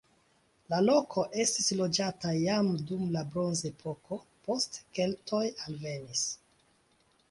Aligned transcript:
La 0.73 0.77
loko 0.85 1.25
estis 1.43 1.69
loĝata 1.81 2.33
jam 2.39 2.73
dum 2.93 3.05
la 3.19 3.25
bronzepoko, 3.37 4.21
poste 4.49 4.85
keltoj 5.01 5.47
alvenis. 5.55 6.31